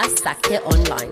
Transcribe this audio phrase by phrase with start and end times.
[0.00, 1.10] Asake Online.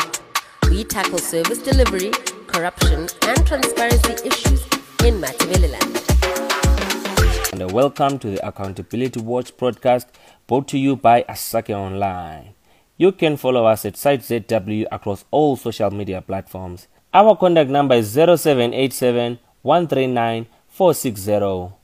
[0.71, 2.11] We tackle service delivery,
[2.47, 4.63] corruption, and transparency issues
[5.05, 5.93] in Matabeleland.
[7.53, 10.09] And uh, welcome to the Accountability Watch broadcast
[10.47, 12.55] brought to you by Asake Online.
[12.97, 16.87] You can follow us at CITE ZW across all social media platforms.
[17.13, 21.75] Our contact number is 0787 139 460.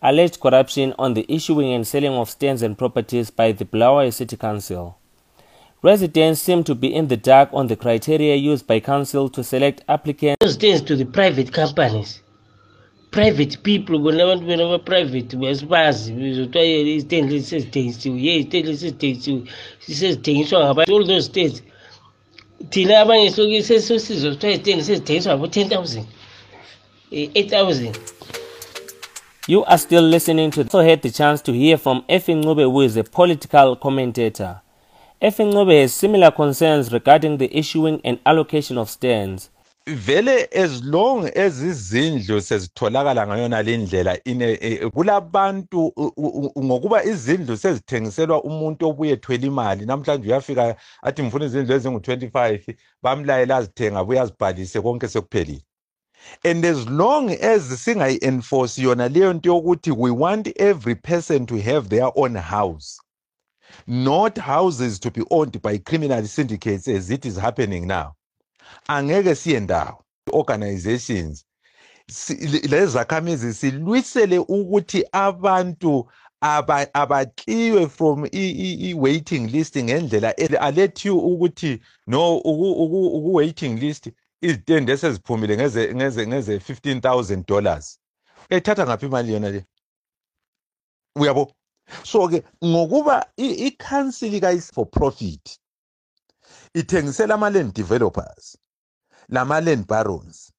[0.00, 4.38] Alleged corruption on the issuing and selling of stands and properties by the Bulawayo City
[4.38, 4.96] Council.
[5.82, 9.82] Residents seem to be in the dark on the criteria used by council to select
[9.88, 10.36] applicants.
[10.40, 12.20] those things to the private companies.
[13.10, 19.42] Private people abantu bona ba-private basibazi bizothiwa iziteni lezi sezithengisiwe ye iziteni lezi sezithengisiwe
[19.80, 21.62] sezithengiswa ngabantu all those states
[22.70, 26.06] thina abanye sesizwa kuthiwa iziteni sezithengiswa ngabo-ten thousand.
[27.10, 27.98] Eh, eight thousand.
[29.48, 30.60] You are still listening to.
[30.60, 34.60] Also had the chance to hear from Effie Ncube, who is a political commentator.
[35.20, 39.50] Effie Ngube has similar concerns regarding the issuing and allocation of stands.
[39.86, 47.04] vele as long as izindlu sezitholakala ngayona lindlela ine e- kulabantu u- u- u- ngokuba
[47.04, 54.20] izindlu sezithengiselwa umuntu obuye ethwela imali namhlanje uyafika athi ngifuna izindlu ezingu-25 bamlayela azithenge abuye
[54.20, 55.62] azibhalise konke sekuphelile
[56.44, 61.88] and as long as singayi-enforce yona leyo nto yokuthi we want every person to have
[61.88, 63.00] their own house
[63.86, 68.14] not houses to be owned by criminal syndicates as it is happening now.
[68.88, 70.04] Angeke siye ndawo.
[70.32, 71.36] Organizations
[72.70, 76.10] lezakhamizi silwisele ukuthi abantu
[76.42, 84.10] aba- abaqiwe from i-waiting list ngendlela alet you ukuthi no uku-waiting list
[84.42, 88.00] izitende eseziphumile ngeze ngeze ngeze 15000 dollars.
[88.50, 89.64] Ethatha ngaphi imali yona le?
[91.16, 91.52] Uyabo?
[92.04, 95.58] So ke ngokuba i-council kayis for profit
[96.74, 98.58] ithengisela ama-land developers
[99.28, 100.52] lama-land barons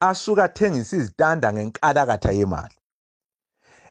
[0.00, 2.74] asuke athengisa izitanda ngenkalakatha yemali.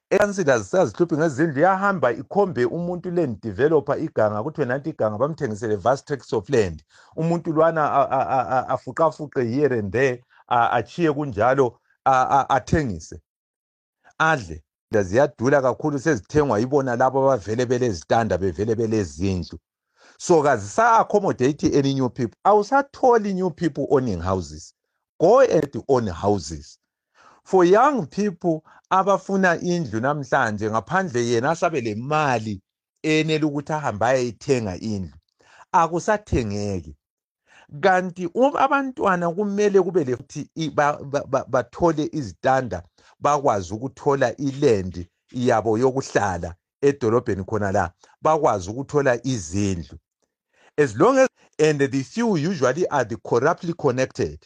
[0.09, 6.33] Ekansila zisazihluphi ngezindlu yahamba ikhombe umuntu land developer iganga kuthiwe nanti iganga bamthengisele vast tracts
[6.33, 6.83] of land.
[7.17, 7.91] Umuntu lwana
[8.69, 11.79] afuqafuqe here and there achiye kunjalo
[12.49, 13.21] athengise
[14.19, 14.64] adle.
[15.03, 19.59] Ziyadula kakhulu sezithengwa yibona labo abavele belezitanda bevele belezindlu.
[20.17, 22.37] So kazisa-accommodate any new people.
[22.45, 24.73] Awusatholi new people owning houses.
[25.19, 26.77] Go and own houses.
[27.43, 32.61] For young people abafuna indlu namhlanje ngaphandle yena asabe le mali
[33.03, 35.17] enele ukuthi ahambe ayeyithenga indlu
[35.71, 36.95] akusathengeki
[37.81, 42.83] kanti um- abantwana kumele kube lefuthi i- ba- ba- ba- bathole izitanda
[43.19, 49.97] bakwazi ukuthola ilendi yabo yokuhlala edolobheni khona la bakwazi ukuthola izindlu
[50.77, 54.39] as long as and the few usually are the corruptly connected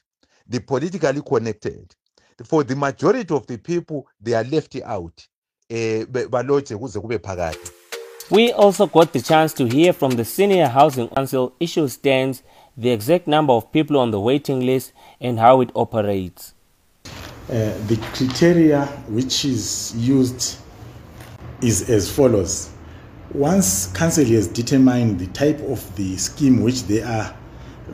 [0.50, 1.96] the politically connected
[2.46, 5.22] for the majority of the people they are left out
[5.70, 7.60] eh kuze kube phakade
[8.32, 12.44] We also got the chance to hear from the Senior Housing Council issue stands,
[12.78, 16.54] the exact number of people on the waiting list, and how it operates.
[17.50, 20.58] Uh, the criteria which is used
[21.62, 22.70] is as follows.
[23.34, 27.36] Once council has determined the type of the scheme which they are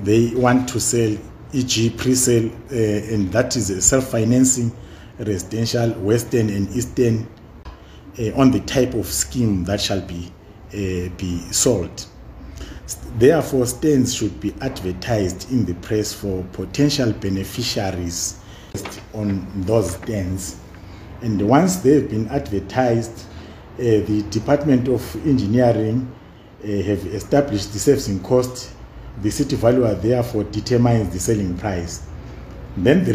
[0.03, 1.17] they want to sell,
[1.53, 4.75] e.g., pre-sale, uh, and that is a self-financing,
[5.19, 7.27] residential, western and eastern,
[8.19, 10.31] uh, on the type of scheme that shall be
[10.73, 12.07] uh, be sold.
[13.17, 18.39] Therefore, stands should be advertised in the press for potential beneficiaries
[19.15, 20.59] on those stands.
[21.21, 23.25] And once they've been advertised,
[23.77, 26.11] uh, the Department of Engineering
[26.63, 28.71] uh, have established the servicing cost.
[29.21, 32.05] The city valuer therefore determines the selling price.
[32.77, 33.13] Then the